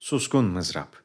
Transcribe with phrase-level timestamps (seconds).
[0.00, 0.96] Suskun mızrap.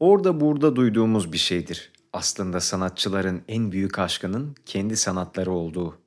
[0.00, 1.92] Orada burada duyduğumuz bir şeydir.
[2.12, 5.98] Aslında sanatçıların en büyük aşkının kendi sanatları olduğu.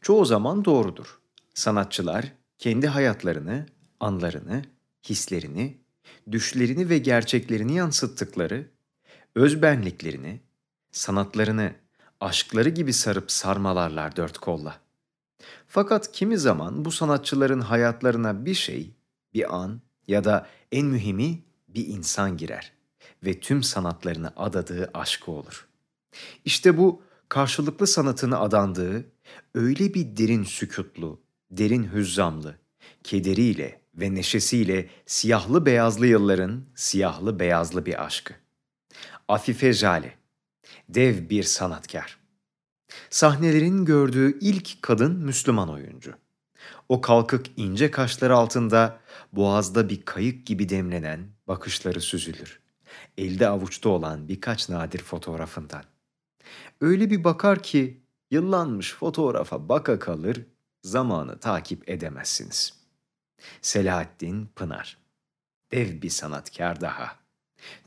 [0.00, 1.20] Çoğu zaman doğrudur.
[1.54, 3.66] Sanatçılar kendi hayatlarını,
[4.00, 4.64] anlarını,
[5.08, 5.78] hislerini,
[6.32, 8.70] düşlerini ve gerçeklerini yansıttıkları,
[9.34, 10.40] özbenliklerini,
[10.92, 11.72] sanatlarını,
[12.20, 14.80] aşkları gibi sarıp sarmalarlar dört kolla.
[15.68, 18.94] Fakat kimi zaman bu sanatçıların hayatlarına bir şey,
[19.34, 19.80] bir an
[20.12, 22.72] ya da en mühimi bir insan girer
[23.24, 25.68] ve tüm sanatlarını adadığı aşkı olur.
[26.44, 29.04] İşte bu karşılıklı sanatını adandığı
[29.54, 31.20] öyle bir derin sükutlu,
[31.50, 32.56] derin hüzzamlı,
[33.04, 38.34] kederiyle ve neşesiyle siyahlı beyazlı yılların siyahlı beyazlı bir aşkı.
[39.28, 40.18] Afife Jale,
[40.88, 42.18] dev bir sanatkar.
[43.10, 46.14] Sahnelerin gördüğü ilk kadın Müslüman oyuncu.
[46.88, 49.00] O kalkık ince kaşları altında
[49.32, 52.60] boğazda bir kayık gibi demlenen bakışları süzülür.
[53.18, 55.84] Elde avuçta olan birkaç nadir fotoğrafından.
[56.80, 60.46] Öyle bir bakar ki yıllanmış fotoğrafa baka kalır,
[60.82, 62.82] zamanı takip edemezsiniz.
[63.62, 65.02] Selahattin Pınar
[65.72, 67.16] Dev bir sanatkar daha.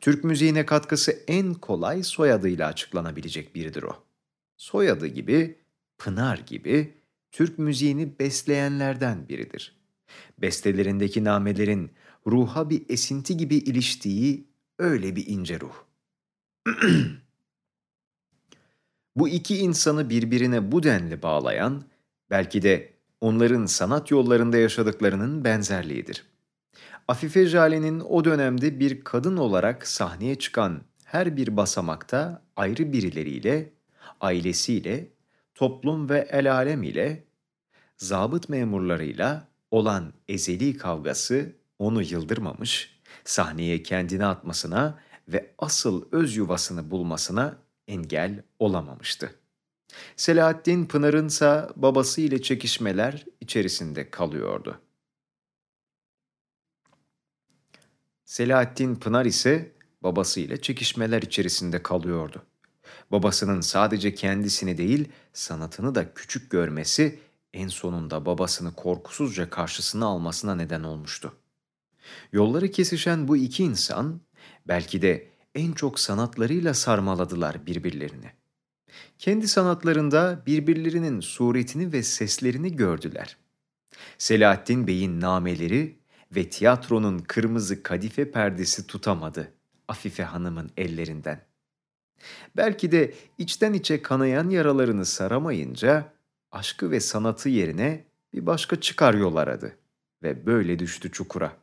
[0.02, 4.04] Türk müziğine katkısı en kolay soyadıyla açıklanabilecek biridir o.
[4.58, 5.60] Soyadı gibi,
[5.98, 6.94] Pınar gibi
[7.36, 9.76] Türk müziğini besleyenlerden biridir.
[10.38, 11.92] Bestelerindeki namelerin
[12.28, 14.48] ruha bir esinti gibi iliştiği
[14.80, 15.74] öyle bir ince ruh.
[19.16, 21.84] bu iki insanı birbirine bu denli bağlayan,
[22.30, 26.26] belki de onların sanat yollarında yaşadıklarının benzerliğidir.
[27.08, 33.74] Afife Jale'nin o dönemde bir kadın olarak sahneye çıkan her bir basamakta ayrı birileriyle,
[34.22, 35.15] ailesiyle,
[35.56, 37.24] toplum ve el alem ile,
[37.98, 47.58] zabıt memurlarıyla olan ezeli kavgası onu yıldırmamış, sahneye kendini atmasına ve asıl öz yuvasını bulmasına
[47.88, 49.36] engel olamamıştı.
[50.16, 54.82] Selahattin Pınar'ın ise babası ile çekişmeler içerisinde kalıyordu.
[58.26, 59.72] Selahattin Pınar ise
[60.04, 62.46] babasıyla çekişmeler içerisinde kalıyordu.
[63.12, 67.20] Babasının sadece kendisini değil, sanatını da küçük görmesi
[67.54, 71.36] en sonunda babasını korkusuzca karşısına almasına neden olmuştu.
[72.32, 74.22] Yolları kesişen bu iki insan
[74.68, 78.32] belki de en çok sanatlarıyla sarmaladılar birbirlerini.
[79.20, 83.38] Kendi sanatlarında birbirlerinin suretini ve seslerini gördüler.
[84.18, 86.00] Selahattin Bey'in nameleri
[86.36, 89.54] ve tiyatronun kırmızı kadife perdesi tutamadı
[89.88, 91.42] Afife Hanım'ın ellerinden.
[92.58, 96.14] Belki de içten içe kanayan yaralarını saramayınca
[96.52, 98.04] aşkı ve sanatı yerine
[98.34, 99.78] bir başka çıkar yol aradı
[100.24, 101.58] ve böyle düştü çukura.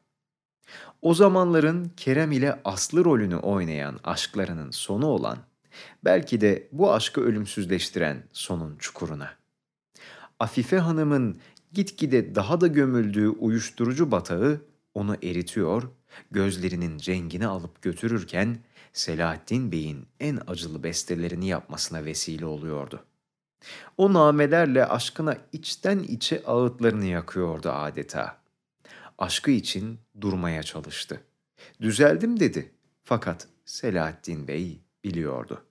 [1.03, 5.39] O zamanların Kerem ile Aslı rolünü oynayan aşklarının sonu olan,
[6.05, 9.31] belki de bu aşkı ölümsüzleştiren sonun çukuruna.
[10.39, 11.41] Afife Hanım'ın
[11.73, 14.61] gitgide daha da gömüldüğü uyuşturucu batağı
[14.95, 15.83] onu eritiyor,
[16.31, 18.59] gözlerinin rengini alıp götürürken
[18.93, 23.05] Selahattin Bey'in en acılı bestelerini yapmasına vesile oluyordu.
[23.97, 28.43] O namelerle aşkına içten içe ağıtlarını yakıyordu adeta.
[29.19, 31.21] Aşkı için durmaya çalıştı.
[31.81, 32.72] Düzeldim dedi.
[33.03, 35.65] Fakat Selahattin Bey biliyordu.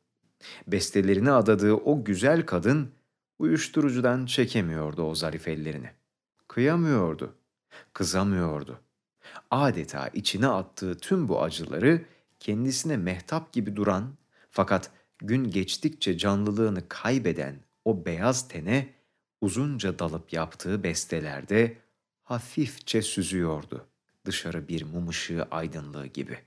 [0.67, 2.91] Bestelerini adadığı o güzel kadın
[3.39, 5.89] uyuşturucudan çekemiyordu o zarif ellerini.
[6.47, 7.35] Kıyamıyordu,
[7.93, 8.79] kızamıyordu.
[9.51, 12.05] Adeta içine attığı tüm bu acıları
[12.39, 14.13] kendisine mehtap gibi duran
[14.49, 17.55] fakat gün geçtikçe canlılığını kaybeden
[17.85, 18.93] o beyaz tene
[19.41, 21.77] uzunca dalıp yaptığı bestelerde
[22.23, 23.87] hafifçe süzüyordu
[24.25, 26.39] dışarı bir mum ışığı aydınlığı gibi.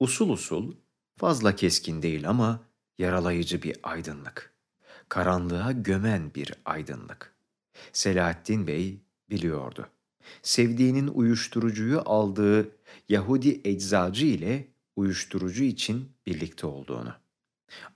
[0.00, 0.74] Usul usul,
[1.16, 2.60] fazla keskin değil ama
[2.98, 4.52] yaralayıcı bir aydınlık.
[5.08, 7.34] Karanlığa gömen bir aydınlık.
[7.92, 9.00] Selahattin Bey
[9.32, 9.88] biliyordu.
[10.42, 12.76] Sevdiğinin uyuşturucuyu aldığı
[13.08, 17.14] Yahudi eczacı ile uyuşturucu için birlikte olduğunu.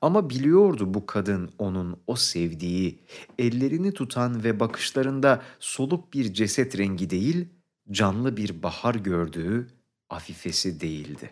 [0.01, 3.05] Ama biliyordu bu kadın onun o sevdiği,
[3.39, 7.49] ellerini tutan ve bakışlarında soluk bir ceset rengi değil,
[7.91, 9.69] canlı bir bahar gördüğü
[10.11, 11.31] afifesi değildi.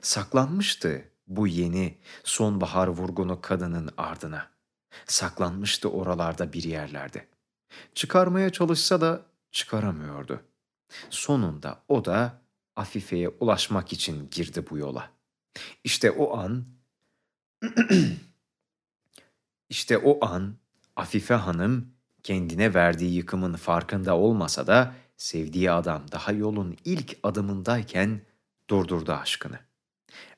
[0.00, 4.50] Saklanmıştı bu yeni sonbahar vurgunu kadının ardına.
[5.06, 7.26] Saklanmıştı oralarda bir yerlerde.
[7.94, 10.40] Çıkarmaya çalışsa da çıkaramıyordu.
[11.10, 12.40] Sonunda o da
[12.76, 15.10] Afife'ye ulaşmak için girdi bu yola.
[15.84, 16.66] İşte o an
[19.68, 20.56] işte o an
[20.96, 21.88] Afife Hanım
[22.22, 28.20] kendine verdiği yıkımın farkında olmasa da sevdiği adam daha yolun ilk adımındayken
[28.70, 29.58] durdurdu aşkını.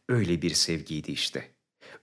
[0.08, 1.50] Öyle bir sevgiydi işte.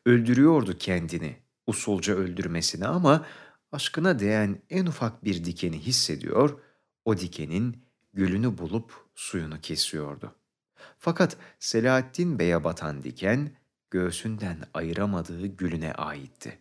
[0.06, 1.36] Öldürüyordu kendini,
[1.68, 3.26] usulca öldürmesine ama
[3.76, 6.60] aşkına değen en ufak bir dikeni hissediyor,
[7.06, 7.84] o dikenin
[8.14, 10.36] gülünü bulup suyunu kesiyordu.
[10.98, 13.52] Fakat Selahattin Bey'e batan diken
[13.92, 16.60] göğsünden ayıramadığı gülüne aitti.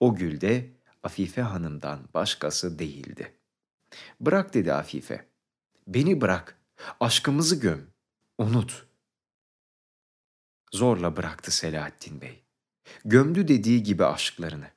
[0.00, 0.70] O gül de
[1.02, 3.32] Afife Hanım'dan başkası değildi.
[4.20, 5.26] Bırak dedi Afife.
[5.86, 6.58] Beni bırak.
[7.00, 7.86] Aşkımızı göm.
[8.38, 8.86] Unut.
[10.72, 12.42] Zorla bıraktı Selahattin Bey.
[13.04, 14.70] Gömdü dediği gibi aşklarını.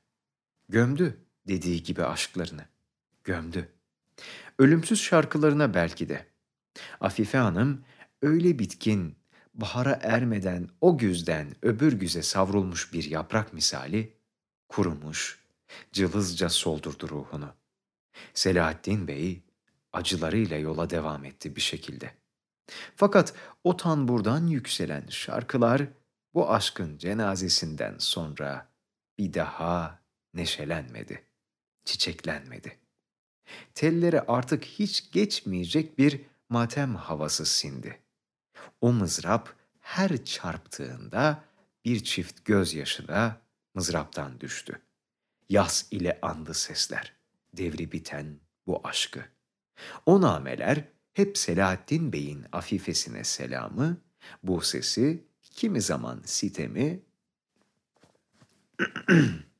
[0.70, 2.66] Gömdü dediği gibi aşklarını.
[3.24, 3.70] Gömdü.
[4.60, 6.26] Ölümsüz şarkılarına belki de.
[7.02, 7.86] Afife Hanım
[8.22, 9.16] öyle bitkin,
[9.54, 14.14] bahara ermeden o güzden öbür güze savrulmuş bir yaprak misali,
[14.70, 15.40] kurumuş,
[15.92, 17.54] cılızca soldurdu ruhunu.
[18.34, 19.42] Selahattin Bey
[19.94, 22.12] acılarıyla yola devam etti bir şekilde.
[22.96, 23.34] Fakat
[23.64, 25.82] o tanburdan yükselen şarkılar
[26.34, 28.70] bu aşkın cenazesinden sonra
[29.18, 30.00] bir daha
[30.34, 31.24] neşelenmedi,
[31.86, 32.78] çiçeklenmedi.
[33.76, 38.00] Tellere artık hiç geçmeyecek bir matem havası sindi.
[38.82, 41.44] O mızrap her çarptığında
[41.86, 43.42] bir çift gözyaşı da
[43.74, 44.82] mızraptan düştü.
[45.50, 47.14] Yas ile andı sesler,
[47.54, 49.26] devri biten bu aşkı.
[50.06, 50.84] O nameler
[51.14, 53.98] hep Selahattin Bey'in afifesine selamı,
[54.44, 57.00] bu sesi kimi zaman sitemi,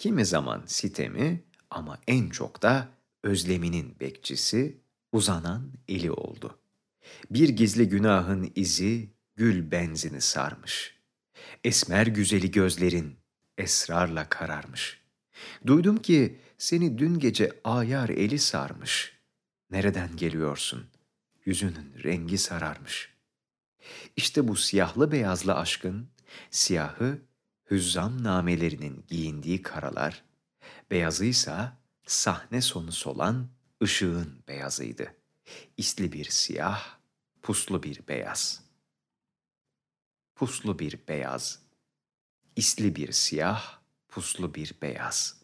[0.00, 2.88] kimi zaman sitemi ama en çok da
[3.22, 4.80] özleminin bekçisi
[5.12, 6.58] uzanan eli oldu.
[7.30, 10.96] Bir gizli günahın izi gül benzini sarmış.
[11.64, 13.16] Esmer güzeli gözlerin
[13.58, 15.00] esrarla kararmış.
[15.66, 19.16] Duydum ki seni dün gece ayar eli sarmış.
[19.70, 20.86] Nereden geliyorsun?
[21.44, 23.14] Yüzünün rengi sararmış.
[24.16, 26.08] İşte bu siyahlı beyazlı aşkın,
[26.50, 27.29] siyahı
[27.70, 30.24] hüzzam namelerinin giyindiği karalar,
[30.90, 33.48] beyazıysa sahne sonu solan
[33.82, 35.14] ışığın beyazıydı.
[35.76, 36.98] İsli bir siyah,
[37.42, 38.64] puslu bir beyaz.
[40.34, 41.62] Puslu bir beyaz.
[42.56, 43.78] İsli bir siyah,
[44.08, 45.39] puslu bir beyaz.''